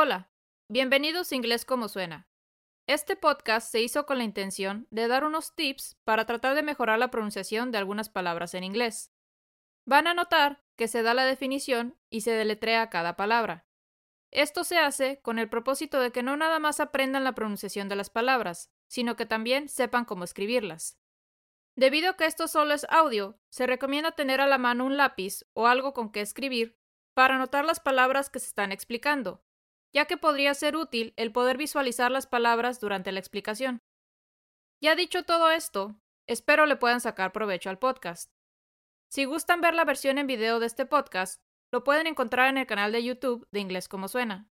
[0.00, 0.30] Hola,
[0.68, 2.28] bienvenidos a Inglés como suena.
[2.86, 7.00] Este podcast se hizo con la intención de dar unos tips para tratar de mejorar
[7.00, 9.10] la pronunciación de algunas palabras en inglés.
[9.86, 13.66] Van a notar que se da la definición y se deletrea cada palabra.
[14.30, 17.96] Esto se hace con el propósito de que no nada más aprendan la pronunciación de
[17.96, 20.96] las palabras, sino que también sepan cómo escribirlas.
[21.74, 25.44] Debido a que esto solo es audio, se recomienda tener a la mano un lápiz
[25.54, 26.78] o algo con que escribir
[27.14, 29.42] para anotar las palabras que se están explicando,
[29.92, 33.80] ya que podría ser útil el poder visualizar las palabras durante la explicación.
[34.80, 38.30] Ya dicho todo esto, espero le puedan sacar provecho al podcast.
[39.10, 41.42] Si gustan ver la versión en video de este podcast,
[41.72, 44.50] lo pueden encontrar en el canal de YouTube de Inglés como Suena.